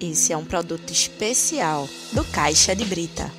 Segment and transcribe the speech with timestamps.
[0.00, 3.32] Esse é um produto especial do Caixa de Brita.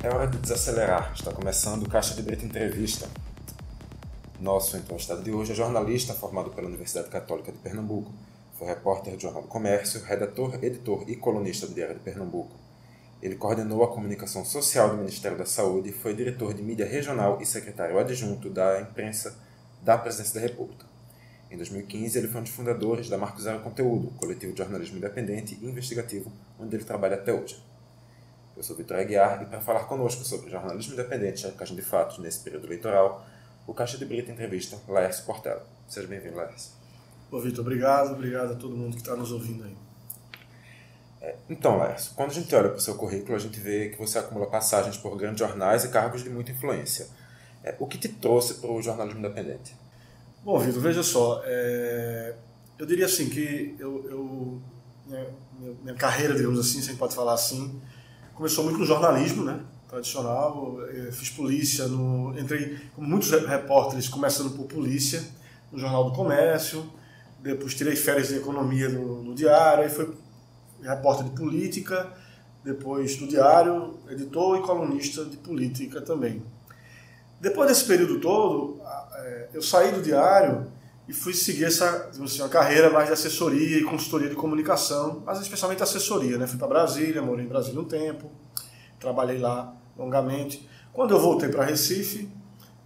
[0.00, 1.12] É hora de desacelerar.
[1.12, 3.08] Está começando o Caixa de Brita Entrevista.
[4.38, 8.12] Nosso entrevistado de hoje é jornalista formado pela Universidade Católica de Pernambuco
[8.60, 12.54] foi repórter do Jornal do Comércio, redator, editor e colunista do Diário de Pernambuco.
[13.22, 17.40] Ele coordenou a comunicação social do Ministério da Saúde e foi diretor de mídia regional
[17.40, 19.34] e secretário adjunto da imprensa
[19.80, 20.84] da Presidência da República.
[21.50, 25.58] Em 2015, ele foi um dos fundadores da Marco Zero Conteúdo, coletivo de jornalismo independente
[25.58, 27.64] e investigativo, onde ele trabalha até hoje.
[28.54, 32.18] Eu sou Vitor Aguiar e para falar conosco sobre jornalismo independente e a de fatos
[32.18, 33.26] nesse período eleitoral,
[33.66, 35.66] o Caixa de Brita entrevista Laércio Portela.
[35.88, 36.79] Seja bem-vindo, Laércio.
[37.30, 39.76] Ô, Vitor, obrigado, obrigado a todo mundo que está nos ouvindo aí.
[41.20, 43.98] É, então, Lércio, quando a gente olha para o seu currículo, a gente vê que
[43.98, 47.06] você acumula passagens por grandes jornais e cargos de muita influência.
[47.62, 49.76] É, o que te trouxe para o jornalismo independente?
[50.42, 52.34] Bom, Vitor, veja só, é,
[52.76, 54.62] eu diria assim que eu, eu
[55.06, 55.26] minha,
[55.82, 57.80] minha, carreira, digamos assim, se pode falar assim,
[58.34, 59.60] começou muito no jornalismo, né?
[59.88, 60.78] Tradicional,
[61.12, 65.22] fiz polícia, no, entrei como muitos repórteres, começando por polícia,
[65.70, 66.90] no Jornal do Comércio,
[67.42, 70.14] depois tirei férias de economia no, no diário, aí foi
[70.82, 72.12] repórter de política,
[72.62, 76.42] depois do diário, editor e colunista de política também.
[77.40, 78.80] Depois desse período todo,
[79.14, 80.70] é, eu saí do diário
[81.08, 85.40] e fui seguir essa assim, uma carreira mais de assessoria e consultoria de comunicação, mas
[85.40, 86.36] especialmente assessoria.
[86.36, 86.46] Né?
[86.46, 88.30] Fui para Brasília, morei em Brasília um tempo,
[88.98, 90.68] trabalhei lá longamente.
[90.92, 92.28] Quando eu voltei para Recife,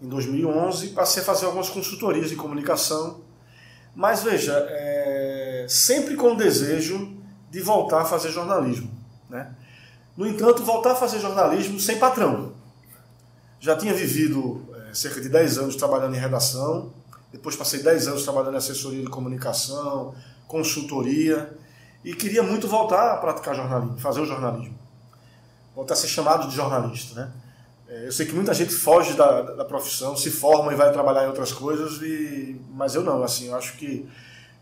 [0.01, 3.24] em 2011, passei a fazer algumas consultorias de comunicação
[3.95, 7.17] mas veja, é, sempre com o desejo
[7.51, 8.91] de voltar a fazer jornalismo.
[9.29, 9.55] Né?
[10.17, 12.53] No entanto, voltar a fazer jornalismo sem patrão.
[13.61, 16.93] Já tinha vivido é, cerca de 10 anos trabalhando em redação,
[17.33, 20.15] depois passei 10 anos trabalhando em assessoria de comunicação,
[20.47, 21.57] consultoria,
[22.05, 24.79] e queria muito voltar a praticar jornalismo, fazer o jornalismo.
[25.75, 27.21] Voltar a ser chamado de jornalista.
[27.21, 27.33] Né?
[27.95, 31.25] É, eu sei que muita gente foge da, da profissão, se forma e vai trabalhar
[31.25, 33.23] em outras coisas, e, mas eu não.
[33.23, 34.05] Assim, eu acho que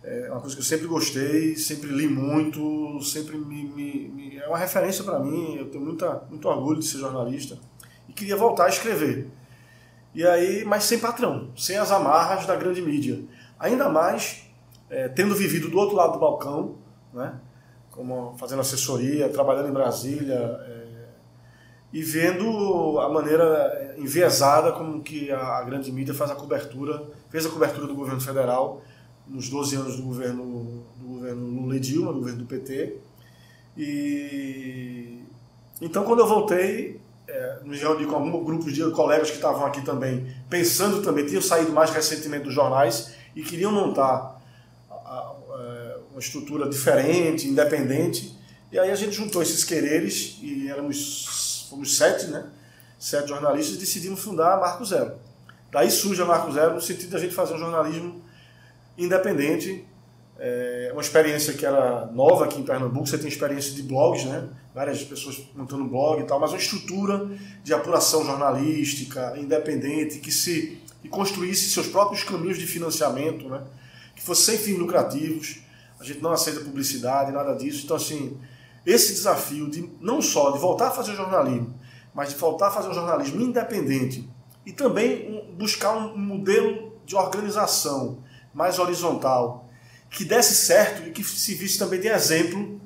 [0.04, 4.46] é uma coisa que eu sempre gostei, sempre li muito, sempre me, me, me é
[4.46, 5.56] uma referência para mim.
[5.56, 7.56] Eu tenho muita, muito orgulho de ser jornalista
[8.06, 9.30] e queria voltar a escrever.
[10.14, 13.24] E aí, mas sem patrão, sem as amarras da grande mídia.
[13.58, 14.46] Ainda mais
[14.90, 16.76] é, tendo vivido do outro lado do balcão,
[17.14, 17.34] né?
[17.90, 20.34] Como fazendo assessoria, trabalhando em Brasília.
[20.34, 20.81] É,
[21.92, 27.50] e vendo a maneira enviesada como que a grande mídia faz a cobertura, fez a
[27.50, 28.82] cobertura do governo federal
[29.28, 32.96] nos 12 anos do governo, do governo Lula e Dilma, do governo do PT.
[33.76, 35.22] E
[35.80, 36.98] então quando eu voltei,
[37.28, 41.42] é, me reuni com alguns grupos de colegas que estavam aqui também, pensando também, tinham
[41.42, 44.40] saído mais recentemente dos jornais e queriam montar
[44.90, 48.34] a, a, é, uma estrutura diferente, independente.
[48.70, 51.26] E aí a gente juntou esses quereres e éramos
[51.72, 52.44] fomos sete, né?
[52.98, 55.12] Sete jornalistas decidimos fundar a Marco Zero.
[55.70, 58.22] Daí surge a Marco Zero no sentido de a gente fazer um jornalismo
[58.96, 59.84] independente,
[60.38, 64.48] é uma experiência que era nova aqui em Pernambuco, você tem experiência de blogs, né?
[64.74, 67.30] várias pessoas montando blog e tal, mas uma estrutura
[67.62, 73.60] de apuração jornalística, independente, que se que construísse seus próprios caminhos de financiamento, né?
[74.14, 75.58] que fosse sem fins lucrativos,
[75.98, 78.36] a gente não aceita publicidade, nada disso, então assim,
[78.84, 81.74] esse desafio de não só de voltar a fazer jornalismo,
[82.14, 84.28] mas de voltar a fazer um jornalismo independente
[84.66, 88.18] e também buscar um modelo de organização
[88.52, 89.68] mais horizontal
[90.10, 92.80] que desse certo e que se visse também de exemplo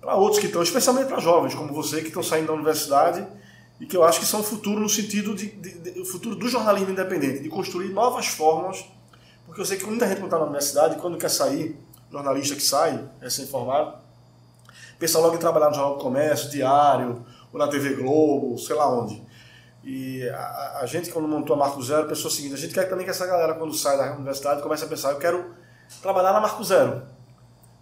[0.00, 3.26] para outros que estão, especialmente para jovens como você que estão saindo da universidade
[3.80, 6.48] e que eu acho que são o futuro no sentido de, de, de futuro do
[6.48, 8.84] jornalismo independente, de construir novas formas,
[9.46, 11.76] porque eu sei que muita gente está na universidade quando quer sair,
[12.10, 14.03] jornalista que sai, recém-formado,
[14.98, 18.88] Pensa logo em trabalhar no Jornal do Comércio, Diário, ou na TV Globo, sei lá
[18.92, 19.22] onde.
[19.82, 22.88] E a, a gente, quando montou a Marco Zero, pensou o seguinte: a gente quer
[22.88, 25.54] também que essa galera, quando sai da universidade, comece a pensar, eu quero
[26.00, 27.02] trabalhar na Marco Zero,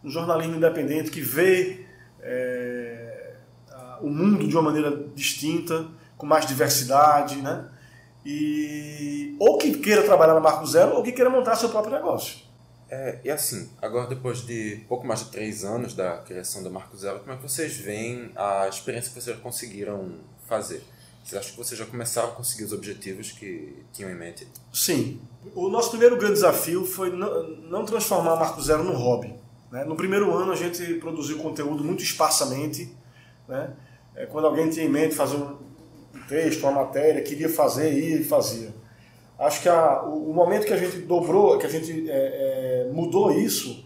[0.02, 1.86] no jornalismo independente que vê
[2.20, 3.34] é,
[4.00, 5.86] o mundo de uma maneira distinta,
[6.16, 7.68] com mais diversidade, né?
[8.24, 12.38] E, ou que queira trabalhar na Marco Zero, ou que queira montar seu próprio negócio.
[12.94, 16.94] É, e assim, agora depois de pouco mais de três anos da criação da Marco
[16.94, 20.16] Zero, como é que vocês veem a experiência que vocês conseguiram
[20.46, 20.84] fazer?
[21.24, 24.46] Vocês acham que vocês já começaram a conseguir os objetivos que tinham em mente?
[24.70, 25.18] Sim.
[25.54, 29.34] O nosso primeiro grande desafio foi não transformar a Marco Zero num hobby.
[29.70, 29.84] Né?
[29.84, 32.94] No primeiro ano a gente produziu conteúdo muito esparsamente,
[33.48, 33.72] Né?
[34.14, 35.56] É, quando alguém tinha em mente fazer um
[36.28, 38.81] texto, uma matéria, queria fazer, e fazia.
[39.42, 42.90] Acho que a, o, o, momento que a gente dobrou, que a gente é, é,
[42.92, 43.84] mudou isso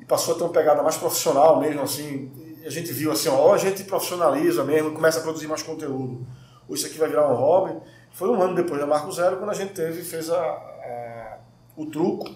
[0.00, 2.32] e passou a ter uma pegada mais profissional mesmo, assim,
[2.66, 6.26] a gente viu assim, ó, a gente profissionaliza mesmo, começa a produzir mais conteúdo,
[6.68, 7.80] ou isso aqui vai virar um hobby.
[8.10, 11.38] Foi um ano depois da Marco Zero quando a gente teve fez a, a,
[11.76, 12.28] o truco,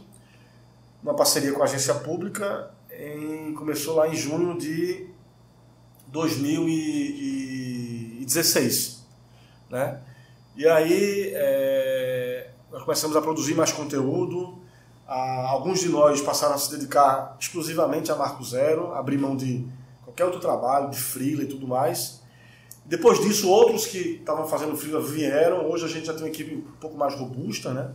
[1.03, 5.09] uma parceria com a agência pública, em, começou lá em junho de
[6.07, 9.05] 2016.
[9.69, 10.01] Né?
[10.57, 12.10] E aí é,
[12.71, 14.59] nós começamos a produzir mais conteúdo,
[15.07, 19.67] a, alguns de nós passaram a se dedicar exclusivamente a Marco Zero, abrir mão de
[20.05, 22.21] qualquer outro trabalho, de freela e tudo mais.
[22.87, 25.69] Depois disso, outros que estavam fazendo freela vieram.
[25.71, 27.93] Hoje a gente já tem uma equipe um pouco mais robusta, né?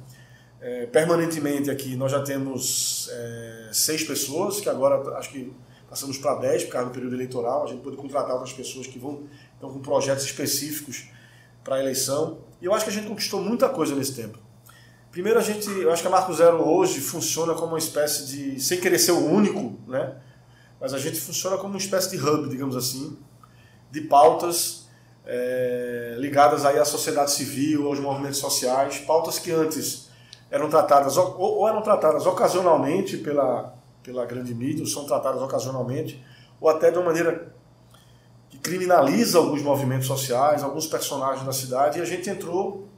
[0.61, 5.53] É, permanentemente aqui nós já temos é, seis pessoas, que agora acho que
[5.89, 7.63] passamos para dez por causa do período eleitoral.
[7.63, 9.23] A gente pode contratar outras pessoas que vão
[9.53, 11.09] estão com projetos específicos
[11.63, 12.39] para a eleição.
[12.61, 14.44] E eu acho que a gente conquistou muita coisa nesse tempo.
[15.15, 18.59] Primeiro, a gente, eu acho que a Marco Zero hoje funciona como uma espécie de,
[18.59, 20.13] sem querer ser o único, né?
[20.77, 23.17] mas a gente funciona como uma espécie de hub, digamos assim,
[23.89, 24.89] de pautas
[25.25, 30.09] é, ligadas aí à sociedade civil, aos movimentos sociais, pautas que antes
[30.51, 33.73] eram tratadas ou, ou eram tratadas ocasionalmente pela,
[34.03, 36.21] pela grande mídia, ou são tratadas ocasionalmente,
[36.59, 37.55] ou até de uma maneira
[38.49, 42.89] que criminaliza alguns movimentos sociais, alguns personagens da cidade, e a gente entrou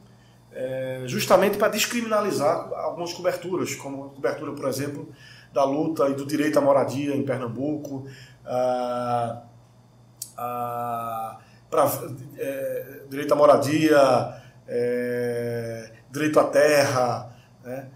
[0.58, 5.08] é, justamente para descriminalizar algumas coberturas, como a cobertura, por exemplo,
[5.54, 8.08] da luta e do direito à moradia em Pernambuco,
[8.44, 9.44] ah,
[10.36, 11.38] ah,
[11.70, 11.92] pra,
[12.40, 14.34] é, direito à moradia,
[14.68, 17.32] é, direito à terra,
[17.64, 17.90] né?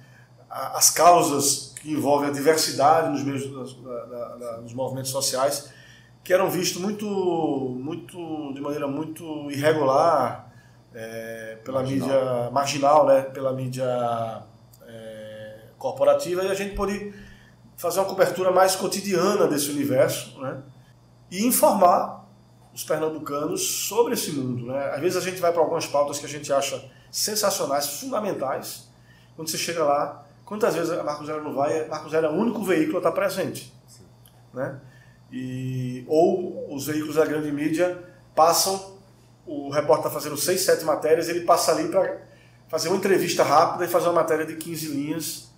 [0.47, 3.49] as causas que envolvem a diversidade nos, meios,
[3.83, 5.71] da, da, nos movimentos sociais,
[6.23, 10.50] que eram vistos muito, muito, de maneira muito irregular
[10.93, 12.07] é, pela marginal.
[12.07, 13.21] mídia marginal, né?
[13.21, 14.43] pela mídia
[14.87, 17.13] é, corporativa, e a gente pôde
[17.77, 20.61] fazer uma cobertura mais cotidiana desse universo, né?
[21.31, 22.29] E informar
[22.73, 24.91] os pernambucanos sobre esse mundo, né?
[24.93, 28.87] Às vezes a gente vai para algumas pautas que a gente acha sensacionais, fundamentais.
[29.35, 31.87] Quando você chega lá, quantas vezes a Marco Zero não vai?
[31.87, 34.03] Marco Zero é o único veículo a estar presente, Sim.
[34.53, 34.79] né?
[35.31, 37.97] E ou os veículos da grande mídia
[38.35, 38.97] passam,
[39.45, 42.19] o repórter está fazendo seis, sete matérias, ele passa ali para
[42.67, 45.51] fazer uma entrevista rápida e fazer uma matéria de 15 linhas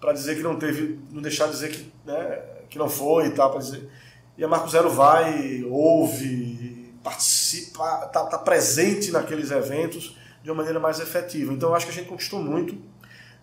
[0.00, 3.30] para dizer que não teve, não deixar de dizer que, né, que não foi e
[3.30, 3.88] tal, para dizer.
[4.36, 10.80] E a Marco Zero vai, ouve, participa, está tá presente naqueles eventos de uma maneira
[10.80, 11.52] mais efetiva.
[11.52, 12.76] Então eu acho que a gente conquistou muito,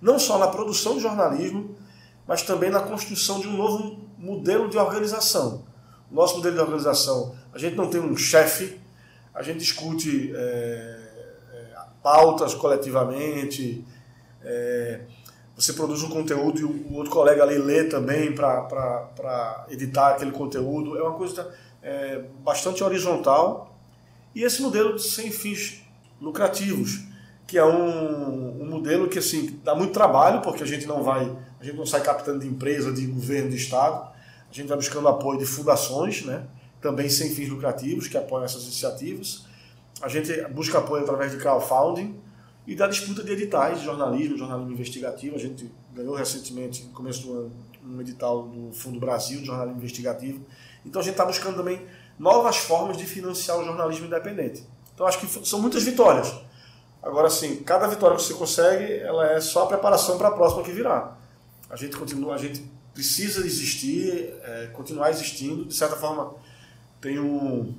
[0.02, 1.76] não só na produção de jornalismo,
[2.28, 5.66] mas também na construção de um novo modelo de organização.
[6.12, 8.80] Nosso modelo de organização, a gente não tem um chefe,
[9.34, 10.40] a gente discute é,
[11.54, 13.86] é, pautas coletivamente,
[14.44, 15.02] é,
[15.56, 20.98] você produz um conteúdo e o outro colega ali lê também para editar aquele conteúdo.
[20.98, 21.54] É uma coisa
[21.84, 23.78] é, bastante horizontal.
[24.34, 25.82] E esse modelo sem fins
[26.22, 27.02] lucrativos,
[27.46, 31.30] que é um, um, modelo que assim dá muito trabalho, porque a gente não vai,
[31.60, 34.10] a gente não sai captando de empresa, de governo, de estado.
[34.50, 36.46] A gente vai buscando apoio de fundações, né?
[36.82, 39.46] Também sem fins lucrativos, que apoiam essas iniciativas.
[40.02, 42.20] A gente busca apoio através de crowdfunding
[42.66, 45.36] e da disputa de editais de jornalismo, jornalismo investigativo.
[45.36, 47.52] A gente ganhou recentemente, no começo do ano,
[47.84, 50.46] um edital do Fundo Brasil de jornalismo investigativo.
[50.86, 51.82] Então a gente está buscando também
[52.18, 54.64] novas formas de financiar o jornalismo independente.
[54.94, 56.34] Então acho que são muitas vitórias.
[57.02, 60.64] Agora sim, cada vitória que você consegue, ela é só a preparação para a próxima
[60.64, 61.18] que virá.
[61.70, 65.66] A gente continua, a gente precisa existir, é, continuar existindo.
[65.66, 66.36] De certa forma,
[67.02, 67.74] tem um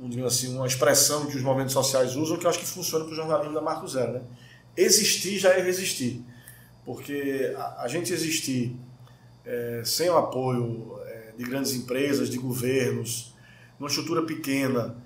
[0.00, 3.12] um, assim, uma expressão que os movimentos sociais usam que eu acho que funciona para
[3.12, 4.12] o jornalismo da Marco Zero.
[4.12, 4.22] Né?
[4.76, 6.24] Existir já é resistir.
[6.84, 8.76] Porque a, a gente existir
[9.44, 13.34] é, sem o apoio é, de grandes empresas, de governos,
[13.78, 14.96] numa estrutura pequena,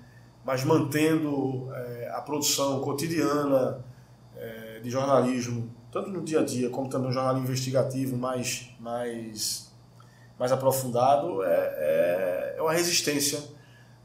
[0.45, 3.83] mas mantendo é, a produção cotidiana
[4.35, 9.72] é, de jornalismo, tanto no dia a dia como também um jornalismo investigativo mais, mais,
[10.43, 13.41] mais aprofundado, é, é, é uma resistência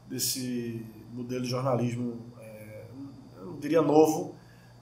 [0.07, 2.85] desse modelo de jornalismo, é,
[3.35, 4.37] eu não diria novo,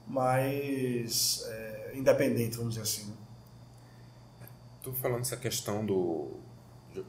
[0.06, 3.10] mas é, independente, vamos dizer assim.
[3.10, 4.46] Né?
[4.80, 6.36] Tu falando essa questão do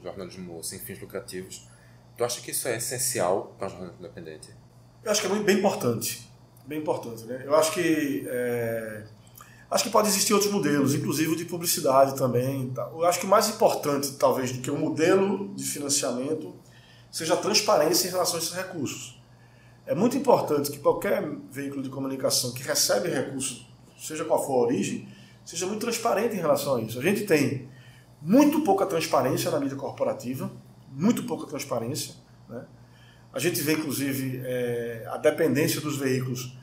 [0.02, 1.70] jornalismo sem fins lucrativos,
[2.18, 4.50] tu acha que isso é essencial para o jornalismo independente?
[5.04, 6.28] Eu acho que é bem importante,
[6.66, 7.44] bem importante, né?
[7.46, 9.06] Eu acho que é,
[9.70, 12.74] acho que pode existir outros modelos, inclusive de publicidade também.
[12.76, 16.54] Eu acho que o mais importante, talvez, do que o um modelo de financiamento
[17.12, 19.20] seja transparência em relação a esses recursos.
[19.86, 24.68] É muito importante que qualquer veículo de comunicação que recebe recursos, seja qual for a
[24.68, 25.08] origem,
[25.44, 27.00] seja muito transparente em relação a isso.
[27.00, 27.68] A gente tem
[28.22, 30.52] muito pouca transparência na mídia corporativa,
[30.92, 32.14] muito pouca transparência.
[32.48, 32.64] Né?
[33.34, 36.56] A gente vê, inclusive, é, a dependência dos veículos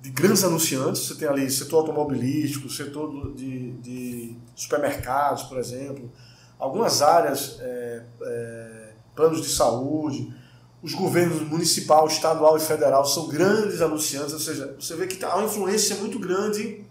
[0.00, 1.02] de grandes anunciantes.
[1.02, 6.10] Você tem ali setor automobilístico, setor de, de supermercados, por exemplo,
[6.58, 10.32] algumas áreas, é, é, planos de saúde,
[10.82, 15.36] os governos municipal, estadual e federal são grandes anunciantes, ou seja, você vê que há
[15.36, 16.84] uma influência muito grande,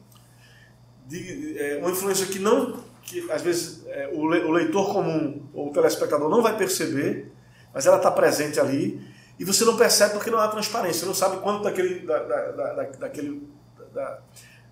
[1.07, 5.73] de, é, uma influência que não, que às vezes é, o, leitor comum ou o
[5.73, 7.31] telespectador não vai perceber,
[7.73, 9.01] mas ela está presente ali
[9.39, 12.51] e você não percebe porque não há transparência, você não sabe quanto daquele, da, da,
[12.51, 13.49] da, daquele,
[13.93, 14.19] da,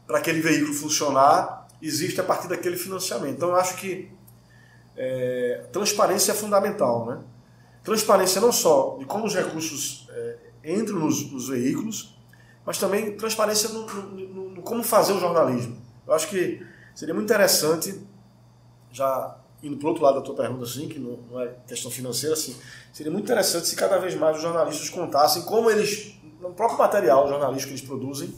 [0.06, 3.36] para aquele veículo funcionar existe a partir daquele financiamento.
[3.36, 4.12] Então eu acho que
[4.98, 7.20] é, transparência é fundamental, né?
[7.84, 12.20] Transparência não só de como os recursos é, entram nos, nos, veículos,
[12.66, 15.82] mas também transparência no, no, no, no, como fazer o jornalismo.
[16.06, 18.02] Eu acho que seria muito interessante,
[18.92, 22.34] já indo para outro lado da tua pergunta, assim, que não, não é questão financeira,
[22.34, 22.56] assim,
[22.94, 27.28] seria muito interessante se cada vez mais os jornalistas contassem como eles, no próprio material
[27.28, 28.34] jornalístico que eles produzem,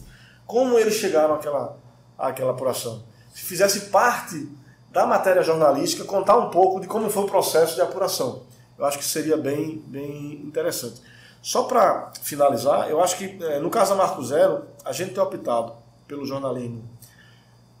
[0.46, 1.76] como eles chegaram àquela,
[2.18, 3.02] àquela apuração.
[3.34, 4.48] Se fizesse parte
[4.90, 8.42] da matéria jornalística, contar um pouco de como foi o processo de apuração.
[8.76, 11.00] Eu acho que seria bem, bem interessante.
[11.42, 15.22] Só para finalizar, eu acho que é, no caso da Marco Zero, a gente tem
[15.22, 15.72] optado
[16.06, 16.82] pelo jornalismo,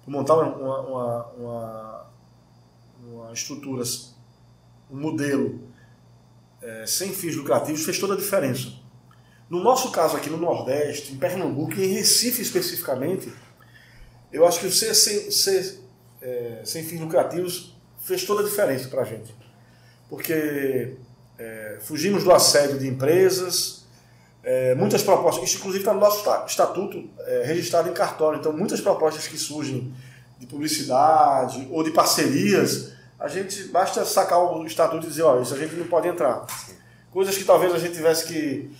[0.04, 2.06] por montar uma, uma, uma,
[3.06, 3.82] uma estrutura,
[4.90, 5.60] um modelo
[6.62, 8.72] é, sem fins lucrativos, fez toda a diferença.
[9.48, 13.32] No nosso caso aqui no Nordeste, em Pernambuco e em Recife especificamente,
[14.32, 15.80] eu acho que ser, ser, ser
[16.20, 19.34] é, sem fins lucrativos fez toda a diferença para a gente.
[20.08, 20.96] Porque
[21.38, 23.84] é, fugimos do assédio de empresas,
[24.42, 28.80] é, muitas propostas, isso inclusive está no nosso estatuto é, registrado em cartório, então muitas
[28.80, 29.92] propostas que surgem
[30.40, 35.52] de publicidade ou de parcerias, a gente basta sacar o estatuto e dizer, olha, isso
[35.52, 36.46] a gente não pode entrar.
[37.12, 38.70] Coisas que talvez a gente tivesse que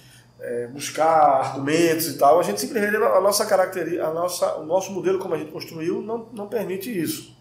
[0.40, 4.90] é, buscar argumentos e tal, a gente simplesmente, a nossa característica, a nossa, o nosso
[4.90, 7.36] modelo como a gente construiu não, não permite isso.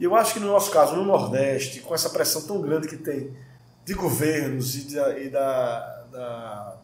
[0.00, 2.96] E eu acho que no nosso caso, no Nordeste, com essa pressão tão grande que
[2.96, 3.32] tem
[3.84, 5.78] de governos e, de, e da,
[6.10, 6.76] da,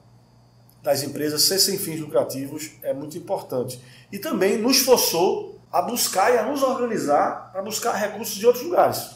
[0.81, 3.83] das empresas, ser sem fins lucrativos é muito importante.
[4.13, 8.65] E também nos forçou a buscar e a nos organizar para buscar recursos de outros
[8.65, 9.13] lugares.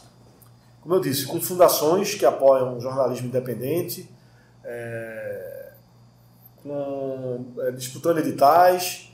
[0.80, 4.08] Como eu disse, com fundações que apoiam o jornalismo independente,
[4.64, 5.72] é,
[6.62, 9.12] com, é, disputando editais,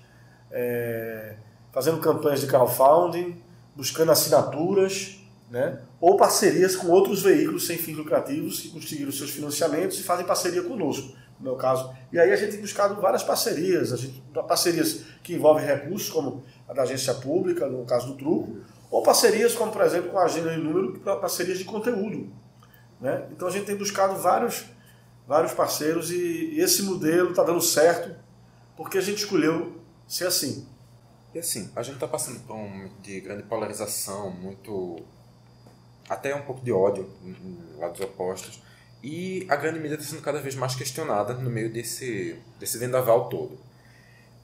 [0.50, 1.34] é,
[1.72, 3.42] fazendo campanhas de crowdfunding,
[3.74, 5.18] buscando assinaturas,
[5.50, 5.80] né?
[6.00, 10.62] ou parcerias com outros veículos sem fins lucrativos que conseguiram seus financiamentos e fazem parceria
[10.62, 11.92] conosco, no meu caso.
[12.12, 16.42] E aí a gente tem buscado várias parcerias, a gente, parcerias que envolvem recursos, como
[16.68, 18.58] a da agência pública, no caso do Truco,
[18.88, 22.32] ou parcerias como, por exemplo, com a Agenda de Número, parcerias de conteúdo.
[23.00, 23.26] Né?
[23.32, 24.64] Então a gente tem buscado vários
[25.26, 28.14] vários parceiros e, e esse modelo está dando certo
[28.76, 30.66] porque a gente escolheu ser assim.
[31.34, 34.96] E assim, a gente está passando por um de grande polarização, muito.
[36.08, 38.62] até um pouco de ódio em lados opostos.
[39.02, 43.28] E a grande mídia está sendo cada vez mais questionada no meio desse, desse vendaval
[43.28, 43.58] todo.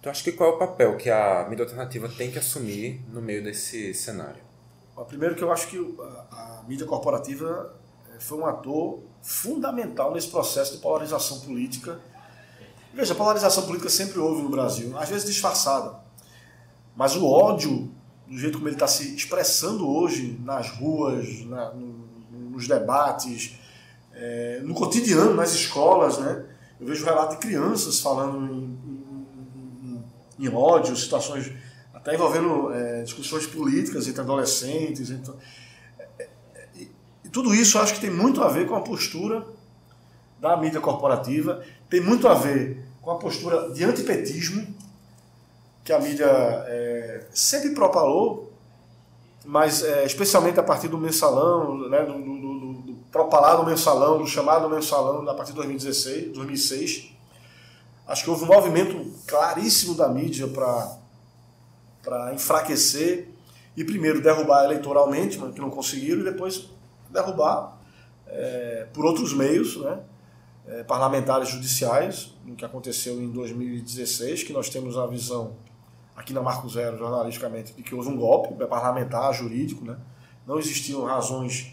[0.00, 3.20] Então, acho que qual é o papel que a mídia alternativa tem que assumir no
[3.22, 4.40] meio desse cenário?
[5.06, 5.96] Primeiro, que eu acho que
[6.32, 7.72] a, a mídia corporativa
[8.10, 12.00] eh, foi um ator fundamental nesse processo de polarização política.
[12.92, 16.00] Veja, polarização política sempre houve no Brasil, às vezes disfarçada.
[16.96, 17.92] Mas o ódio,
[18.26, 23.56] do jeito como ele está se expressando hoje nas ruas, na, no, nos debates,
[24.18, 26.44] é, no cotidiano, nas escolas, né?
[26.80, 28.78] Eu vejo relato de crianças falando em,
[30.38, 31.52] em, em, ódio, situações
[31.94, 35.10] até envolvendo é, discussões políticas entre adolescentes.
[35.10, 35.32] Entre,
[37.24, 39.46] e tudo isso acho que tem muito a ver com a postura
[40.40, 44.66] da mídia corporativa, tem muito a ver com a postura de antipetismo
[45.84, 48.52] que a mídia é, sempre propalou,
[49.44, 52.47] mas é, especialmente a partir do mensalão, né, do, do,
[53.08, 57.12] do, do propalado mensalão, do chamado mensalão a partir de 2016, 2006.
[58.06, 63.28] Acho que houve um movimento claríssimo da mídia para enfraquecer
[63.76, 66.68] e primeiro derrubar eleitoralmente, mas que não conseguiram, e depois
[67.10, 67.78] derrubar
[68.26, 70.00] é, por outros meios, né?
[70.66, 75.56] É, parlamentares judiciais, no que aconteceu em 2016, que nós temos a visão
[76.14, 79.96] aqui na Marco Zero, jornalisticamente, de que houve um golpe parlamentar, jurídico, né?
[80.46, 81.72] não existiam razões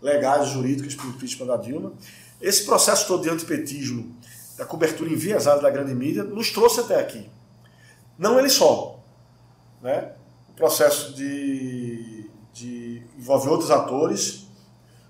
[0.00, 1.92] legais jurídicas para o impeachment da Dilma.
[2.40, 4.14] esse processo todo de antipetismo,
[4.56, 7.28] da cobertura enviesada da grande mídia, nos trouxe até aqui.
[8.18, 8.98] Não ele só.
[9.82, 10.12] Né?
[10.48, 14.46] O processo de, de envolve outros atores,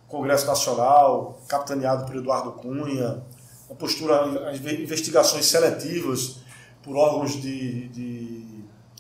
[0.08, 3.22] Congresso Nacional, capitaneado por Eduardo Cunha,
[3.70, 6.38] a postura, as investigações seletivas
[6.82, 8.44] por órgãos de, de,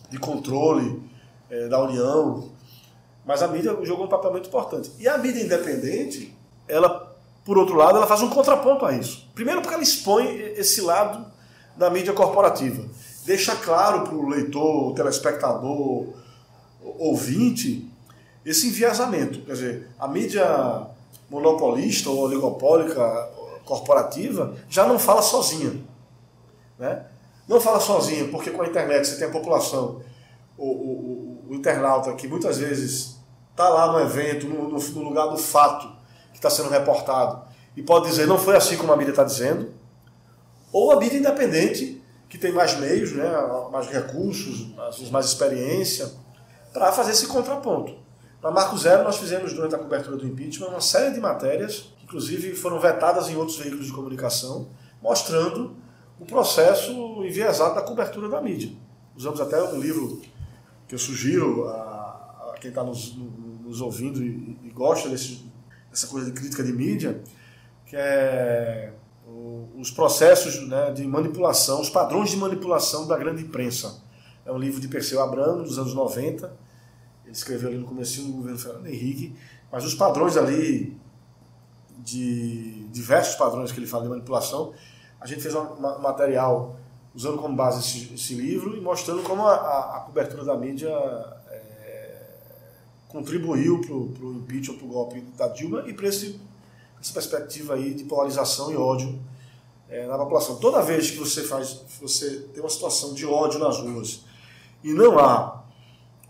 [0.08, 1.02] de controle
[1.50, 2.49] é, da União.
[3.30, 4.90] Mas a mídia jogou um papel muito importante.
[4.98, 9.24] E a mídia independente, ela, por outro lado, ela faz um contraponto a isso.
[9.36, 11.24] Primeiro porque ela expõe esse lado
[11.76, 12.82] da mídia corporativa.
[13.24, 16.08] Deixa claro para o leitor, telespectador,
[16.98, 17.88] ouvinte,
[18.44, 19.42] esse enviesamento.
[19.42, 20.88] Quer dizer, a mídia
[21.30, 23.30] monopolista ou oligopólica
[23.64, 25.80] corporativa já não fala sozinha.
[26.76, 27.06] Né?
[27.46, 30.02] Não fala sozinha, porque com a internet você tem a população,
[30.58, 33.19] o, o, o internauta que muitas vezes
[33.60, 35.86] está lá no evento, no, no, no lugar do fato
[36.32, 37.42] que está sendo reportado,
[37.76, 39.72] e pode dizer não foi assim como a mídia está dizendo,
[40.72, 43.28] ou a mídia independente, que tem mais meios, né,
[43.70, 46.10] mais recursos, às mais experiência,
[46.72, 47.98] para fazer esse contraponto.
[48.40, 52.04] Na Marco Zero, nós fizemos, durante a cobertura do impeachment, uma série de matérias, que
[52.04, 54.68] inclusive foram vetadas em outros veículos de comunicação,
[55.02, 55.76] mostrando
[56.18, 56.92] o processo
[57.24, 58.70] enviesado da cobertura da mídia.
[59.16, 60.22] Usamos até um livro
[60.86, 63.16] que eu sugiro a, a quem está nos,
[63.70, 65.44] nos, ouvindo e, e gosta desse,
[65.90, 67.22] dessa coisa de crítica de mídia,
[67.86, 68.92] que é
[69.76, 74.02] os processos né, de manipulação, os padrões de manipulação da grande imprensa.
[74.44, 76.52] É um livro de Perseu Abramo, dos anos 90,
[77.24, 79.36] ele escreveu ali no começo do governo Fernando Henrique,
[79.70, 80.98] mas os padrões ali,
[81.98, 84.72] de diversos padrões que ele fala de manipulação,
[85.20, 86.76] a gente fez um material
[87.14, 90.90] usando como base esse, esse livro e mostrando como a, a, cobertura da mídia
[93.10, 96.32] contribuiu para o impeachment, para o golpe da Dilma e para essa
[97.12, 99.18] perspectiva aí de polarização e ódio
[99.88, 100.56] é, na população.
[100.56, 104.24] Toda vez que você faz, você tem uma situação de ódio nas ruas
[104.82, 105.64] e não há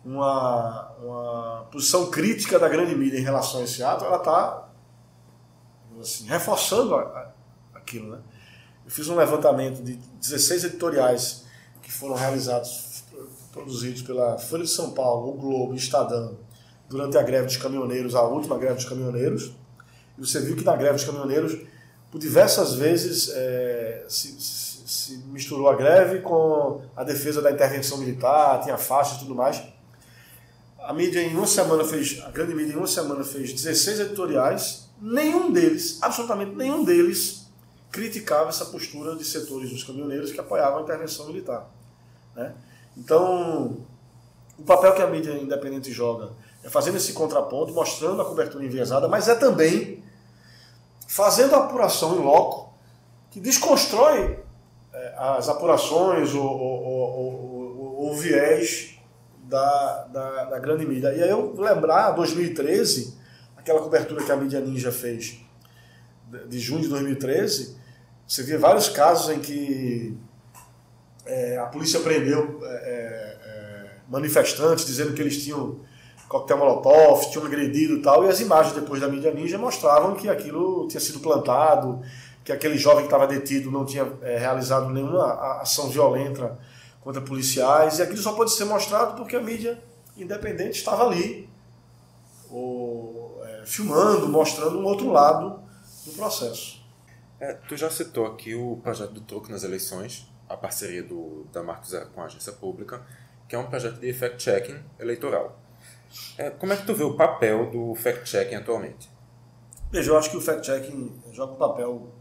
[0.04, 4.68] uma, uma posição crítica da grande mídia em relação a esse ato, ela está
[6.00, 8.12] assim, reforçando a, a, aquilo.
[8.12, 8.18] Né?
[8.86, 11.44] Eu fiz um levantamento de 16 editoriais
[11.82, 13.04] que foram realizados,
[13.52, 16.38] produzidos pela Folha de São Paulo, o Globo, o Estadão,
[16.90, 19.52] durante a greve dos caminhoneiros, a última greve dos caminhoneiros.
[20.18, 21.56] E você viu que na greve dos caminhoneiros,
[22.10, 27.98] por diversas vezes, é, se, se, se misturou a greve com a defesa da intervenção
[27.98, 29.62] militar, tinha faixas e tudo mais.
[30.80, 34.88] A mídia em uma semana fez, a grande mídia em uma semana fez 16 editoriais,
[35.00, 37.46] nenhum deles, absolutamente nenhum deles,
[37.92, 41.70] criticava essa postura de setores dos caminhoneiros que apoiavam a intervenção militar.
[42.34, 42.52] Né?
[42.96, 43.76] Então,
[44.58, 46.30] o papel que a mídia independente joga
[46.62, 50.02] é fazendo esse contraponto, mostrando a cobertura enviesada, mas é também
[51.06, 52.72] fazendo a apuração em loco,
[53.30, 54.38] que desconstrói
[54.92, 58.98] é, as apurações ou, ou, ou, ou viés
[59.44, 61.12] da, da, da, grande mídia.
[61.12, 63.18] E aí eu lembrar, 2013,
[63.56, 65.40] aquela cobertura que a mídia ninja fez
[66.48, 67.76] de junho de 2013,
[68.26, 70.16] você vê vários casos em que
[71.26, 75.80] é, a polícia prendeu é, é, é, manifestantes dizendo que eles tinham
[76.30, 80.28] coquetel molotov, tinham agredido e tal, e as imagens depois da mídia ninja mostravam que
[80.28, 82.00] aquilo tinha sido plantado,
[82.44, 86.56] que aquele jovem que estava detido não tinha é, realizado nenhuma ação violenta
[87.00, 89.82] contra policiais, e aquilo só pode ser mostrado porque a mídia
[90.16, 91.50] independente estava ali,
[92.48, 95.60] ou, é, filmando, mostrando um outro lado
[96.06, 96.80] do processo.
[97.40, 101.60] É, tu já citou aqui o projeto do truque nas eleições, a parceria do, da
[101.60, 103.02] Marco Zero com a agência pública,
[103.48, 105.58] que é um projeto de fact-checking eleitoral.
[106.36, 109.08] É, como é que tu vê o papel do fact-checking atualmente?
[109.90, 112.12] Veja, eu acho que o fact-checking joga um papel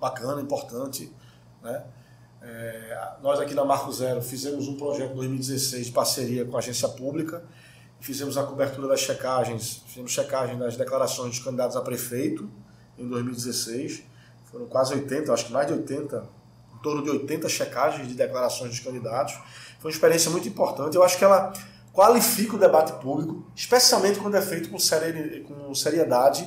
[0.00, 1.12] bacana, importante,
[1.62, 1.84] né?
[2.42, 6.58] É, nós aqui na Marco Zero fizemos um projeto em 2016 de parceria com a
[6.60, 7.42] agência pública,
[7.98, 12.48] fizemos a cobertura das checagens, fizemos checagem das declarações dos candidatos a prefeito
[12.96, 14.02] em 2016,
[14.44, 16.24] foram quase 80, acho que mais de 80,
[16.74, 19.34] em torno de 80 checagens de declarações dos candidatos.
[19.80, 21.52] Foi uma experiência muito importante, eu acho que ela
[21.96, 24.78] qualifica o debate público, especialmente quando é feito com,
[25.74, 26.46] seriedade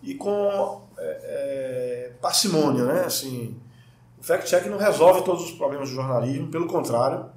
[0.00, 3.04] e com é, é, parcimônia, né?
[3.04, 3.60] Assim,
[4.20, 7.28] fact-check não resolve todos os problemas do jornalismo, pelo contrário.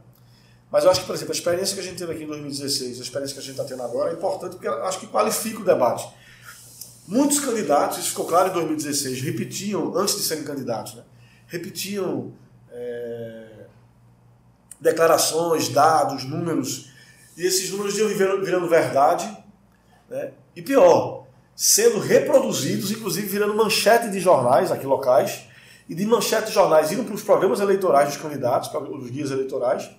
[0.71, 2.99] Mas eu acho que, por exemplo, a experiência que a gente teve aqui em 2016,
[2.99, 5.61] a experiência que a gente está tendo agora, é importante porque eu acho que qualifica
[5.61, 6.07] o debate.
[7.07, 11.03] Muitos candidatos, isso ficou claro em 2016, repetiam, antes de serem candidatos, né,
[11.47, 12.33] repetiam
[12.69, 13.65] é,
[14.79, 16.91] declarações, dados, números,
[17.37, 19.25] e esses números iam virando, verdade.
[20.09, 25.43] Né, e pior, sendo reproduzidos, inclusive virando manchete de jornais aqui locais,
[25.87, 29.29] e de manchete de jornais indo para os programas eleitorais dos candidatos, para os guias
[29.29, 29.89] eleitorais,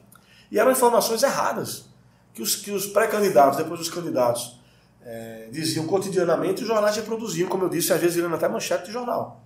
[0.50, 1.84] e eram informações erradas,
[2.34, 4.58] que os, que os pré-candidatos, depois os candidatos,
[5.02, 8.92] é, diziam cotidianamente, os jornais reproduziam, como eu disse, às vezes virando até manchete de
[8.92, 9.42] jornal.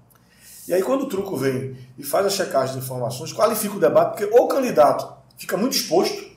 [0.66, 4.16] E aí quando o truco vem e faz a checagem de informações, qualifica o debate,
[4.16, 6.31] porque ou o candidato fica muito exposto,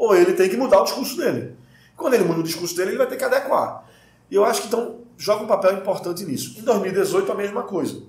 [0.00, 1.54] ou ele tem que mudar o discurso dele.
[1.94, 3.84] Quando ele muda o discurso dele, ele vai ter que adequar.
[4.30, 6.58] E eu acho que então joga um papel importante nisso.
[6.58, 8.02] Em 2018 a mesma coisa.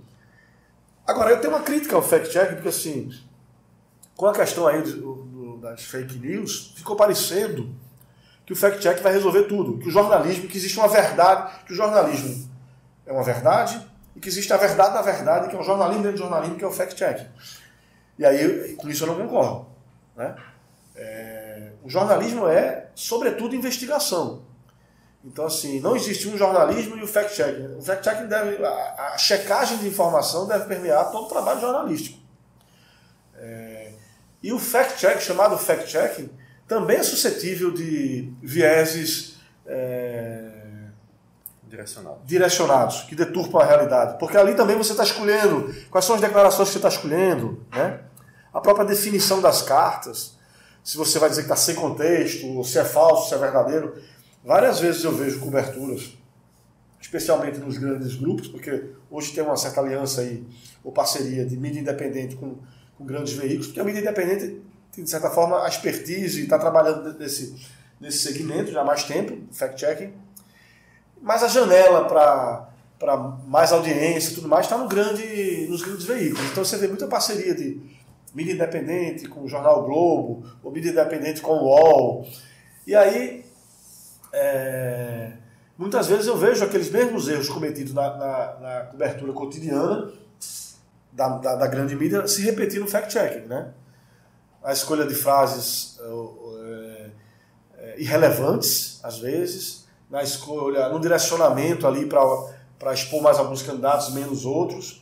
[1.06, 3.12] Agora, eu tenho uma crítica ao fact-check, porque assim,
[4.16, 7.76] com a questão aí do, do, das fake news, ficou parecendo
[8.46, 9.78] que o fact-check vai resolver tudo.
[9.78, 12.50] Que o jornalismo, que existe uma verdade, que o jornalismo
[13.06, 16.20] é uma verdade, e que existe a verdade da verdade, que é o jornalismo dentro
[16.20, 17.28] do jornalismo, que é o fact-check.
[18.18, 19.68] E aí, com isso eu não concordo.
[20.16, 20.34] Né?
[20.96, 21.41] É,
[21.84, 24.44] o jornalismo é, sobretudo, investigação.
[25.24, 27.78] Então, assim, não existe um jornalismo e o fact-checking.
[27.78, 28.64] O fact-checking deve.
[28.64, 32.20] A, a, checagem de informação deve permear todo o trabalho jornalístico.
[33.36, 33.92] É,
[34.42, 36.30] e o fact-check, chamado fact-checking,
[36.68, 39.38] também é suscetível de vieses.
[39.66, 40.50] É,
[41.64, 42.20] Direcionado.
[42.26, 44.20] direcionados, que deturpam a realidade.
[44.20, 48.02] Porque ali também você está escolhendo quais são as declarações que você está escolhendo, né?
[48.54, 50.38] a própria definição das cartas,
[50.84, 53.96] se você vai dizer que está sem contexto, se é falso, se é verdadeiro.
[54.44, 56.18] Várias vezes eu vejo coberturas,
[57.00, 60.44] especialmente nos grandes grupos, porque hoje tem uma certa aliança aí,
[60.84, 62.56] ou parceria de mídia independente com,
[62.98, 64.60] com grandes veículos, porque a mídia independente
[64.92, 67.56] tem, de certa forma, a expertise e está trabalhando nesse,
[68.00, 70.12] nesse segmento já há mais tempo, fact-checking,
[71.22, 76.06] mas a janela para para mais audiência e tudo mais está no grande, nos grandes
[76.06, 76.52] veículos.
[76.52, 77.82] Então você vê muita parceria de
[78.34, 82.28] mídia independente com o jornal Globo, ou mídia independente com o UOL.
[82.88, 83.46] E aí
[84.34, 85.34] é,
[85.78, 90.12] muitas vezes eu vejo aqueles mesmos erros cometidos na, na, na cobertura cotidiana
[91.12, 93.48] da, da, da, grande mídia se repetir no fact-checking.
[93.48, 93.72] Né?
[94.64, 97.10] A escolha de frases é,
[97.78, 104.46] é, irrelevantes, às vezes, na escolha, no direcionamento ali para expor mais alguns candidatos, menos
[104.46, 105.01] outros.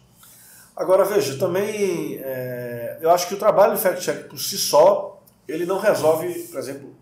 [0.80, 5.66] Agora, veja, também é, eu acho que o trabalho de fact-check por si só, ele
[5.66, 6.96] não resolve, por exemplo,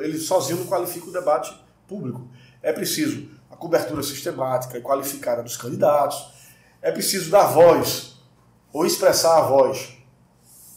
[0.00, 1.52] ele sozinho não qualifica o debate
[1.88, 2.28] público.
[2.62, 6.24] É preciso a cobertura sistemática e qualificada dos candidatos,
[6.80, 8.14] é preciso dar voz
[8.72, 9.98] ou expressar a voz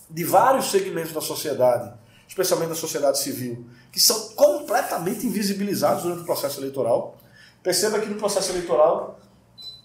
[0.09, 1.93] de vários segmentos da sociedade,
[2.27, 7.15] especialmente da sociedade civil, que são completamente invisibilizados durante o processo eleitoral.
[7.61, 9.19] Perceba que no processo eleitoral,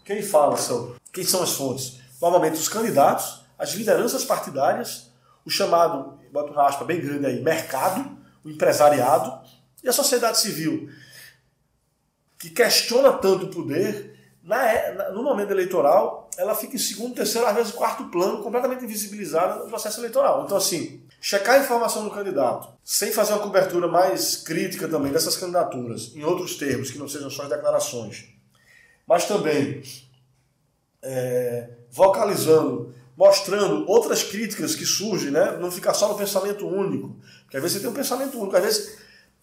[0.03, 2.03] quem fala são quem são as fontes?
[2.25, 5.11] Normalmente os candidatos, as lideranças partidárias,
[5.45, 9.47] o chamado, bota uma aspa bem grande aí, mercado, o empresariado
[9.83, 10.89] e a sociedade civil,
[12.39, 17.55] que questiona tanto o poder, na, no momento eleitoral, ela fica em segundo, terceiro, às
[17.55, 20.45] vezes quarto plano, completamente invisibilizada no processo eleitoral.
[20.47, 25.37] Então, assim, checar a informação do candidato, sem fazer uma cobertura mais crítica também dessas
[25.37, 28.25] candidaturas, em outros termos, que não sejam só as declarações,
[29.07, 29.83] mas também
[31.03, 35.57] é, vocalizando, mostrando outras críticas que surgem, né?
[35.61, 37.15] não ficar só no pensamento único.
[37.45, 38.99] Porque às vezes você tem um pensamento único, às vezes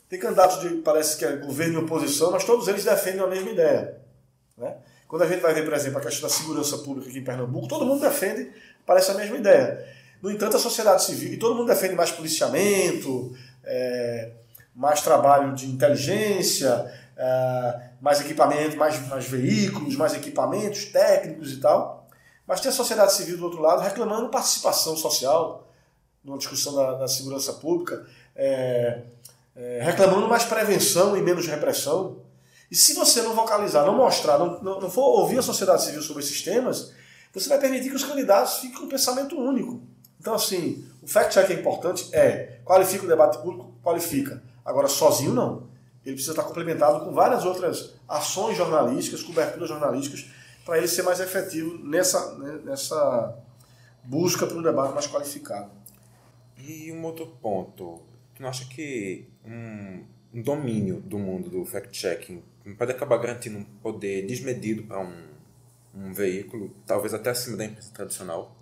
[0.09, 3.51] tem candidatos de, parece que é governo e oposição, mas todos eles defendem a mesma
[3.51, 3.97] ideia.
[4.57, 4.75] Né?
[5.07, 7.69] Quando a gente vai ver, por exemplo, a questão da segurança pública aqui em Pernambuco,
[7.69, 8.51] todo mundo defende,
[8.85, 9.87] parece a mesma ideia.
[10.21, 13.33] No entanto, a sociedade civil, e todo mundo defende mais policiamento,
[13.63, 14.31] é,
[14.75, 22.00] mais trabalho de inteligência, é, mais equipamento, mais, mais veículos, mais equipamentos técnicos e tal.
[22.51, 25.65] Mas tem a sociedade civil do outro lado reclamando participação social
[26.21, 28.05] numa discussão da, da segurança pública.
[28.35, 29.03] É,
[29.55, 32.17] é, reclamando mais prevenção e menos repressão.
[32.69, 36.01] E se você não vocalizar, não mostrar, não, não, não for ouvir a sociedade civil
[36.01, 36.91] sobre esses temas,
[37.33, 39.81] você vai permitir que os candidatos fiquem com um pensamento único.
[40.19, 42.09] Então, assim, o fact-check é importante?
[42.11, 42.59] É.
[42.65, 43.73] Qualifica o debate público?
[43.81, 44.43] Qualifica.
[44.65, 45.69] Agora, sozinho, não.
[46.05, 50.25] Ele precisa estar complementado com várias outras ações jornalísticas, coberturas jornalísticas,
[50.65, 53.35] para ele ser mais efetivo nessa, né, nessa
[54.03, 55.71] busca por um debate mais qualificado.
[56.57, 58.01] E um outro ponto,
[58.35, 62.43] tu não acha que um, um domínio do mundo do fact-checking
[62.77, 65.27] pode acabar garantindo um poder desmedido para um,
[65.95, 68.55] um veículo, talvez até acima da imprensa tradicional?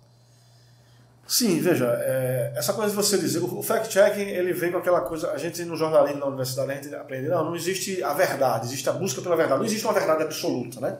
[1.26, 5.30] Sim, veja, é, essa coisa de você dizer, o fact-checking ele vem com aquela coisa,
[5.30, 8.88] a gente no jornalismo na universidade a gente aprende, não, não existe a verdade, existe
[8.88, 10.98] a busca pela verdade, não existe uma verdade absoluta, né?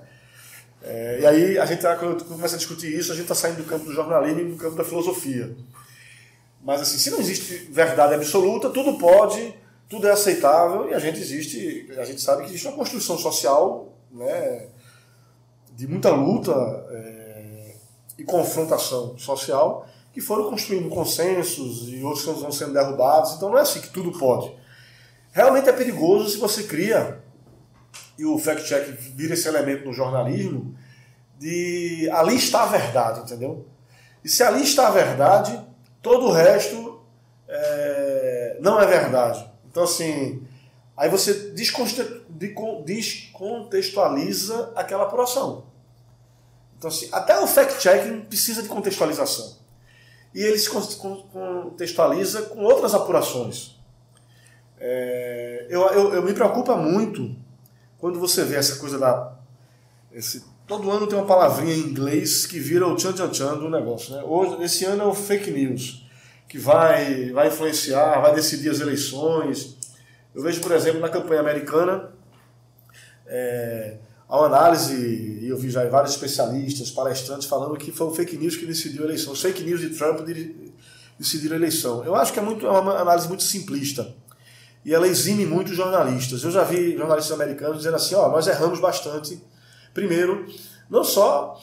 [0.83, 3.65] É, e aí a gente, quando começa a discutir isso, a gente está saindo do
[3.65, 5.55] campo do jornalismo e do campo da filosofia.
[6.63, 9.55] Mas assim, se não existe verdade absoluta, tudo pode,
[9.89, 13.93] tudo é aceitável e a gente existe, a gente sabe que existe uma construção social
[14.11, 14.69] né,
[15.73, 16.53] de muita luta
[16.91, 17.75] é,
[18.19, 23.35] e confrontação social, que foram construindo consensos e outros vão sendo derrubados.
[23.35, 24.53] Então não é assim que tudo pode.
[25.33, 27.20] Realmente é perigoso se você cria,
[28.21, 30.77] e o fact-check vira esse elemento no jornalismo,
[31.39, 33.67] de ali está a verdade, entendeu?
[34.23, 35.59] E se ali está a verdade,
[36.03, 37.01] todo o resto
[37.49, 39.51] é, não é verdade.
[39.71, 40.47] Então, assim,
[40.95, 41.55] aí você
[42.29, 45.65] descontextualiza aquela apuração.
[46.77, 49.57] Então, assim, até o fact-checking precisa de contextualização.
[50.35, 53.81] E ele se contextualiza com outras apurações.
[54.79, 57.35] É, eu, eu, eu, me preocupa muito
[58.01, 59.37] quando você vê essa coisa da.
[60.13, 63.69] Esse, todo ano tem uma palavrinha em inglês que vira o tchan tchan tchan do
[63.69, 64.15] negócio.
[64.15, 64.23] Né?
[64.25, 66.07] Hoje, esse ano é o fake news,
[66.49, 69.77] que vai, vai influenciar, vai decidir as eleições.
[70.35, 72.11] Eu vejo, por exemplo, na campanha americana,
[73.27, 74.95] é, uma análise,
[75.43, 79.03] e eu vi já vários especialistas, palestrantes falando que foi o fake news que decidiu
[79.03, 79.33] a eleição.
[79.33, 80.21] Os fake news de Trump
[81.19, 82.05] decidiram a eleição.
[82.05, 84.15] Eu acho que é, muito, é uma análise muito simplista
[84.85, 86.43] e ela exime muito jornalistas.
[86.43, 89.43] Eu já vi jornalistas americanos dizendo assim: ó, nós erramos bastante.
[89.93, 90.47] Primeiro,
[90.89, 91.61] não só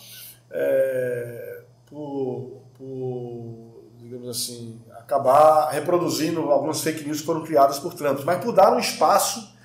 [0.51, 8.19] é, por, por, digamos assim, acabar reproduzindo algumas fake news que foram criadas por Trump,
[8.25, 9.55] mas por dar um espaço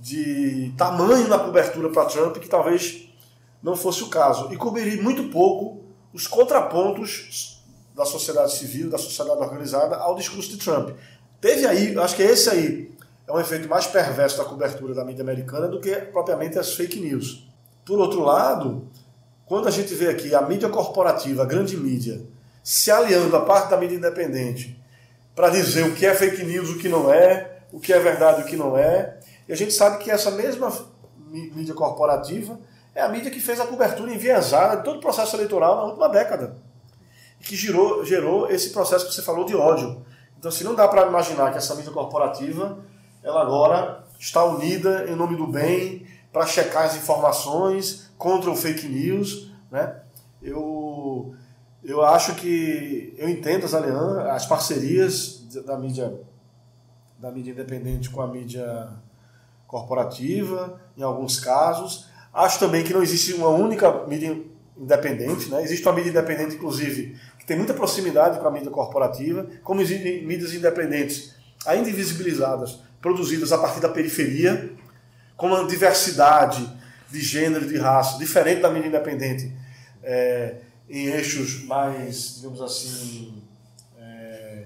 [0.00, 3.08] de tamanho na cobertura para Trump que talvez
[3.62, 4.52] não fosse o caso.
[4.52, 7.62] E cobrir muito pouco os contrapontos
[7.94, 10.90] da sociedade civil, da sociedade organizada ao discurso de Trump.
[11.40, 12.90] Teve aí, acho que esse aí
[13.26, 16.98] é um efeito mais perverso da cobertura da mídia americana do que propriamente as fake
[17.00, 17.48] news.
[17.84, 18.88] Por outro lado,
[19.46, 22.22] quando a gente vê aqui a mídia corporativa, a grande mídia,
[22.62, 24.78] se aliando à parte da mídia independente
[25.34, 28.42] para dizer o que é fake news, o que não é, o que é verdade,
[28.42, 30.70] o que não é, e a gente sabe que essa mesma
[31.30, 32.58] mídia corporativa
[32.94, 36.08] é a mídia que fez a cobertura enviesada de todo o processo eleitoral na última
[36.08, 36.56] década.
[37.40, 40.04] Que gerou, gerou esse processo que você falou de ódio.
[40.38, 42.78] Então, se não dá para imaginar que essa mídia corporativa,
[43.22, 48.86] ela agora está unida em nome do bem para checar as informações contra o fake
[48.88, 50.00] news, né?
[50.42, 51.34] Eu
[51.82, 56.20] eu acho que eu entendo as alianças, as parcerias da mídia
[57.18, 58.88] da mídia independente com a mídia
[59.66, 62.06] corporativa, em alguns casos.
[62.32, 64.40] Acho também que não existe uma única mídia
[64.76, 65.62] independente, né?
[65.62, 67.18] Existe uma mídia independente, inclusive,
[67.48, 71.34] tem muita proximidade com a mídia corporativa, como existem mídias independentes,
[71.64, 74.70] ainda invisibilizadas, produzidas a partir da periferia,
[75.34, 76.70] com uma diversidade
[77.10, 79.50] de gênero e de raça, diferente da mídia independente,
[80.02, 80.56] é,
[80.90, 83.42] em eixos mais, digamos assim,
[83.98, 84.64] é,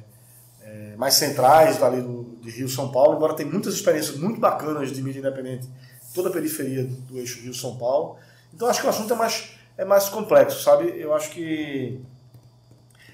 [0.62, 4.90] é, mais centrais dali do, de Rio São Paulo, embora tenha muitas experiências muito bacanas
[4.90, 5.68] de mídia independente,
[6.12, 8.16] toda a periferia do eixo Rio São Paulo.
[8.53, 10.92] Então acho que o assunto é mais, é mais complexo, sabe?
[10.99, 12.03] Eu acho que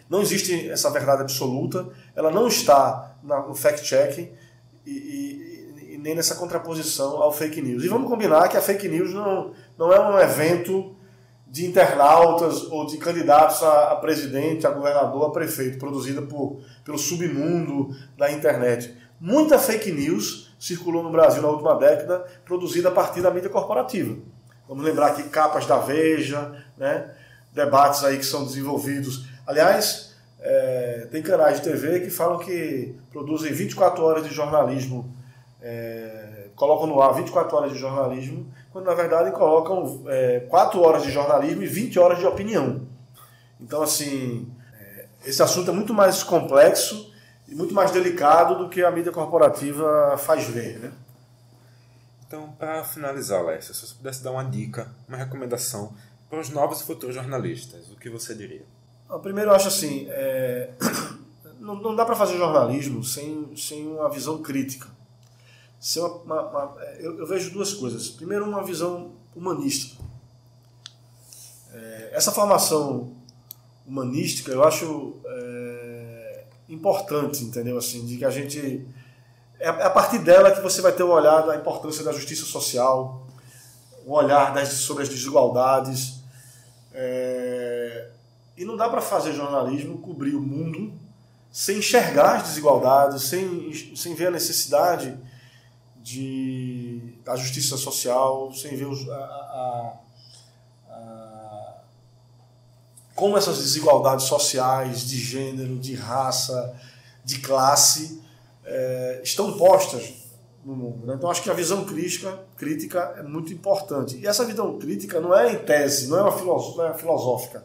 [0.09, 4.31] não existe essa verdade absoluta, ela não está no fact-checking
[4.87, 7.85] e, e, e, nem nessa contraposição ao fake news.
[7.85, 10.97] E vamos combinar que a fake news não, não é um evento
[11.47, 16.99] de internautas ou de candidatos a, a presidente, a governador, a prefeito, produzida por, pelo
[16.99, 18.95] submundo da internet.
[19.21, 24.17] Muita fake news circulou no Brasil na última década, produzida a partir da mídia corporativa.
[24.69, 27.11] Vamos lembrar aqui capas da Veja, né?
[27.53, 33.51] debates aí que são desenvolvidos Aliás, é, tem canais de TV que falam que produzem
[33.51, 35.11] 24 horas de jornalismo,
[35.63, 41.03] é, colocam no ar 24 horas de jornalismo, quando na verdade colocam é, 4 horas
[41.03, 42.83] de jornalismo e 20 horas de opinião.
[43.59, 47.11] Então, assim, é, esse assunto é muito mais complexo
[47.49, 50.93] e muito mais delicado do que a mídia corporativa faz ver, né?
[52.27, 55.95] Então, para finalizar, Alessio, se você pudesse dar uma dica, uma recomendação
[56.29, 58.67] para os novos e futuros jornalistas, o que você diria?
[59.23, 60.71] Primeiro, eu acho assim: é,
[61.59, 64.87] não, não, dá para fazer jornalismo sem, sem uma visão crítica.
[65.81, 68.11] Sem uma, uma, uma, eu, eu, vejo duas coisas.
[68.11, 70.03] Primeiro, uma visão humanística.
[71.73, 73.13] É, essa formação
[73.87, 77.79] humanística eu acho é, importante, entendeu?
[77.79, 78.87] Assim, de que a gente.
[79.59, 82.13] É, é a partir dela que você vai ter o um olhar da importância da
[82.13, 83.27] justiça social,
[84.05, 86.19] o um olhar das, sobre as desigualdades.
[86.93, 88.18] É,
[88.59, 90.93] e não dá para fazer jornalismo, cobrir o mundo,
[91.51, 95.17] sem enxergar as desigualdades, sem, sem ver a necessidade
[95.97, 99.93] de, da justiça social, sem ver os, a, a,
[100.91, 101.75] a,
[103.15, 106.75] como essas desigualdades sociais, de gênero, de raça,
[107.25, 108.21] de classe,
[108.65, 110.15] é, estão postas
[110.65, 111.07] no mundo.
[111.07, 111.15] Né?
[111.15, 114.17] Então acho que a visão crítica, crítica é muito importante.
[114.17, 117.65] E essa visão crítica não é em tese, não é uma não é filosófica.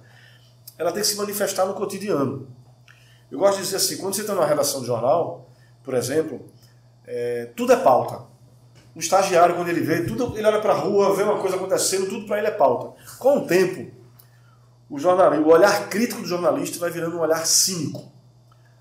[0.84, 2.46] Ela tem que se manifestar no cotidiano.
[3.32, 5.50] Eu gosto de dizer assim, quando você está numa redação de jornal,
[5.82, 6.46] por exemplo,
[7.08, 8.26] é, tudo é pauta.
[8.94, 12.10] O estagiário, quando ele vê, tudo, ele olha para a rua, vê uma coisa acontecendo,
[12.10, 13.02] tudo para ele é pauta.
[13.18, 13.90] Com o tempo,
[14.90, 18.12] o, jornalista, o olhar crítico do jornalista vai virando um olhar cínico.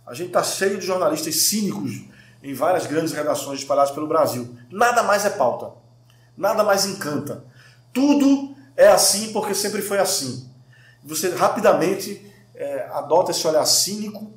[0.05, 2.03] A gente está cheio de jornalistas cínicos
[2.43, 4.57] em várias grandes redações espalhadas pelo Brasil.
[4.69, 5.71] Nada mais é pauta.
[6.37, 7.45] Nada mais encanta.
[7.93, 10.51] Tudo é assim porque sempre foi assim.
[11.05, 14.33] Você rapidamente é, adota esse olhar cínico,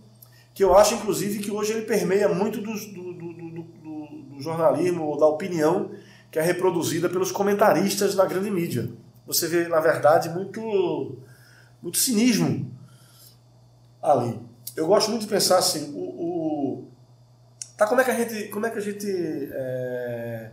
[0.54, 3.64] que eu acho, inclusive, que hoje ele permeia muito do, do, do,
[4.36, 5.92] do jornalismo ou da opinião
[6.36, 8.92] que é reproduzida pelos comentaristas na grande mídia.
[9.26, 11.18] Você vê, na verdade, muito,
[11.82, 12.70] muito cinismo
[14.02, 14.38] ali.
[14.76, 16.88] Eu gosto muito de pensar assim, o, o
[17.78, 20.52] tá, como é que a gente, como é que a gente é,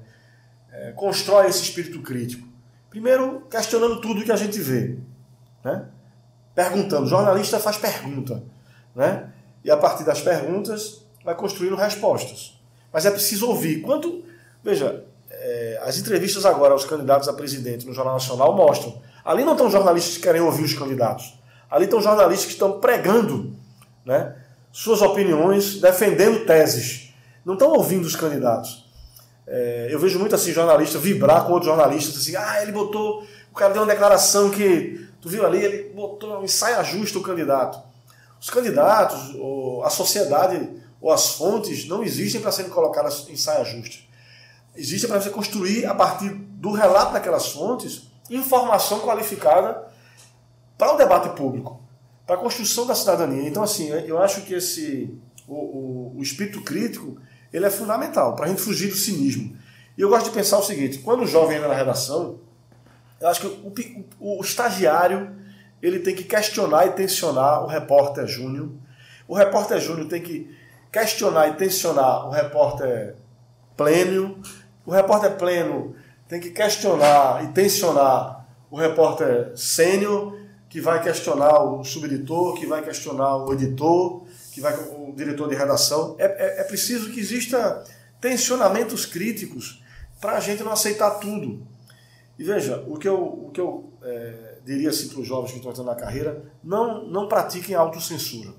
[0.71, 2.47] é, constrói esse espírito crítico?
[2.89, 4.99] Primeiro, questionando tudo que a gente vê,
[5.65, 5.89] né?
[6.55, 7.05] Perguntando.
[7.05, 8.43] O jornalista faz pergunta,
[8.95, 9.31] né?
[9.65, 12.59] E a partir das perguntas vai construindo respostas.
[12.93, 13.81] Mas é preciso ouvir.
[13.81, 14.25] Quanto,
[14.63, 19.01] veja, é, as entrevistas agora aos candidatos a presidente no Jornal Nacional mostram.
[19.25, 21.39] Ali não estão jornalistas que querem ouvir os candidatos.
[21.71, 23.55] Ali estão jornalistas que estão pregando
[24.05, 24.37] né,
[24.71, 27.15] suas opiniões, defendendo teses.
[27.45, 28.85] Não estão ouvindo os candidatos.
[29.47, 33.55] É, eu vejo muito assim, jornalista vibrar com outros jornalistas, assim, ah, ele botou, o
[33.55, 37.81] cara deu uma declaração que, tu viu ali, ele botou um ensaio justo o candidato.
[38.39, 39.35] Os candidatos,
[39.85, 40.69] a sociedade,
[41.01, 43.97] ou as fontes não existem para serem colocadas em saia justa.
[44.77, 49.89] Existem para você construir, a partir do relato daquelas fontes, informação qualificada
[50.77, 51.83] para o debate público
[52.27, 53.47] para a construção da cidadania.
[53.49, 55.15] Então, assim, eu acho que esse
[55.47, 57.17] o, o, o espírito crítico
[57.53, 59.57] ele é fundamental para a gente fugir do cinismo.
[59.97, 62.39] E eu gosto de pensar o seguinte: quando o jovem entra na redação,
[63.23, 63.73] eu acho que o,
[64.19, 65.31] o, o estagiário
[65.81, 68.71] ele tem que questionar e tensionar o repórter júnior.
[69.29, 70.55] O repórter júnior tem que
[70.91, 73.15] questionar e tensionar o repórter
[73.77, 74.43] pleno.
[74.85, 75.95] O repórter pleno
[76.29, 80.37] tem que questionar e tensionar o repórter sênior
[80.69, 85.55] que vai questionar o subeditor, que vai questionar o editor, que vai o diretor de
[85.55, 86.17] redação.
[86.19, 87.85] É, é, é preciso que exista
[88.21, 89.83] tensionamentos críticos
[90.21, 91.67] para a gente não aceitar tudo.
[92.43, 95.59] E veja, o que eu, o que eu é, diria assim para os jovens que
[95.59, 98.51] estão entrando na carreira, não, não pratiquem autocensura.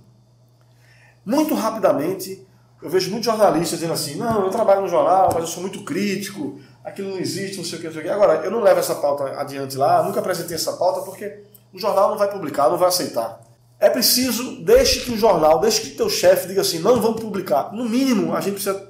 [1.25, 2.47] Muito rapidamente,
[2.81, 5.83] eu vejo muitos jornalistas dizendo assim, não, eu trabalho no jornal, mas eu sou muito
[5.83, 8.09] crítico, aquilo não existe, não sei o que, não sei o que.
[8.09, 11.43] Agora, eu não levo essa pauta adiante lá, nunca apresentei essa pauta porque
[11.73, 13.41] o jornal não vai publicar, não vai aceitar.
[13.81, 17.73] É preciso, deixe que o jornal, deixe que teu chefe diga assim, não vamos publicar.
[17.73, 18.89] No mínimo, a gente precisa,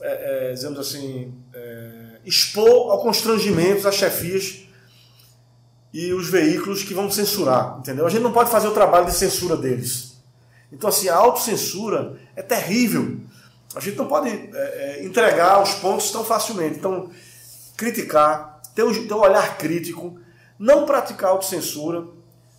[0.00, 1.34] é, é, dizemos assim,
[2.26, 4.66] expor ao constrangimento as chefias
[5.92, 8.04] e os veículos que vão censurar, entendeu?
[8.04, 10.20] A gente não pode fazer o trabalho de censura deles.
[10.70, 13.20] Então, assim, a autocensura é terrível.
[13.74, 16.76] A gente não pode é, é, entregar os pontos tão facilmente.
[16.76, 17.10] Então,
[17.76, 20.18] criticar, ter um, ter um olhar crítico,
[20.58, 22.04] não praticar autocensura,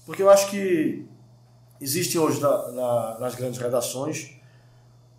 [0.06, 1.06] porque eu acho que
[1.80, 4.38] existe hoje na, na, nas grandes redações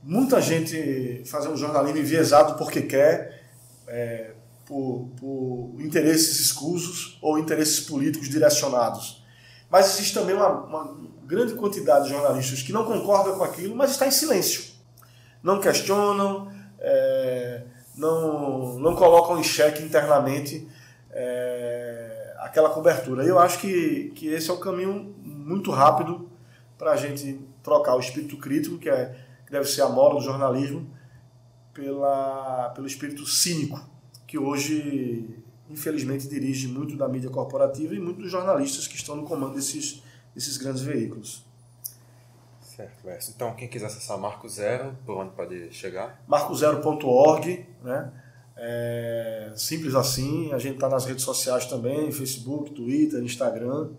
[0.03, 3.43] muita gente fazendo jornalismo enviesado porque quer,
[3.87, 4.31] é,
[4.69, 9.25] por, por, interesses escusos ou interesses políticos direcionados.
[9.71, 13.93] Mas existe também uma, uma grande quantidade de jornalistas que não concordam com aquilo, mas
[13.93, 14.63] está em silêncio.
[15.43, 17.63] Não questionam, é,
[17.97, 20.69] não, não colocam em xeque internamente
[21.11, 23.25] é, aquela cobertura.
[23.25, 26.29] Eu acho que, que esse é o caminho muito rápido
[26.77, 30.21] para a gente trocar o espírito crítico, que, é, que deve ser a mola do
[30.21, 30.91] jornalismo,
[31.73, 33.81] pela, pelo espírito cínico,
[34.29, 39.55] que hoje, infelizmente, dirige muito da mídia corporativa e muitos jornalistas que estão no comando
[39.55, 40.03] desses,
[40.35, 41.47] desses grandes veículos.
[42.61, 43.33] Certo, Lécio.
[43.35, 46.23] Então, quem quiser acessar Marco Zero, por onde pode chegar?
[46.29, 48.13] marcozero.org, né?
[48.55, 50.53] É simples assim.
[50.53, 53.91] A gente está nas redes sociais também, Facebook, Twitter, Instagram.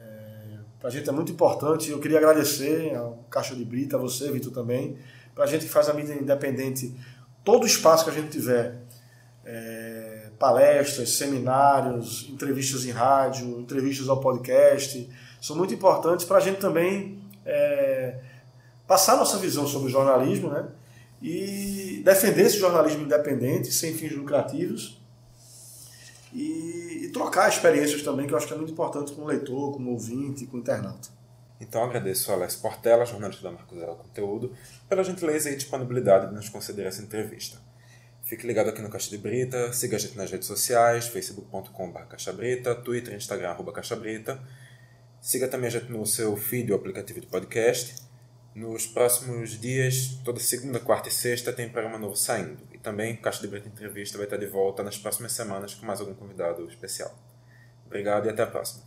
[0.00, 1.90] É, para a gente é muito importante.
[1.90, 4.96] Eu queria agradecer ao Caixa de Brita, a você, Vitor, também.
[5.34, 6.96] Para a gente que faz a mídia independente,
[7.44, 8.82] todo espaço que a gente tiver,
[9.44, 15.08] é, palestras, seminários, entrevistas em rádio, entrevistas ao podcast,
[15.40, 18.18] são muito importantes para a gente também é,
[18.86, 20.68] passar nossa visão sobre o jornalismo, né?
[21.22, 25.00] e defender esse jornalismo independente, sem fins lucrativos,
[26.32, 29.72] e, e, trocar experiências também, que eu acho que é muito importante com o leitor,
[29.72, 31.08] com o ouvinte, com o internauta.
[31.60, 34.52] Então agradeço a Alessio Portela, jornalista da Marco Zero Conteúdo,
[34.88, 37.58] pela gentileza e disponibilidade de nos conceder essa entrevista.
[38.32, 42.74] Fique ligado aqui no Caixa de Brita, siga a gente nas redes sociais, facebook.com.br caixabrita,
[42.74, 44.40] twitter, instagram, arroba caixabrita.
[45.20, 48.02] Siga também a gente no seu feed ou aplicativo de podcast.
[48.54, 52.56] Nos próximos dias, toda segunda, quarta e sexta, tem programa novo saindo.
[52.72, 56.00] E também Caixa de Brita Entrevista vai estar de volta nas próximas semanas com mais
[56.00, 57.14] algum convidado especial.
[57.84, 58.82] Obrigado e até a próxima.